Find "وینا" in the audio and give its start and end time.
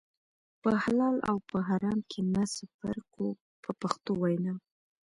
4.21-4.53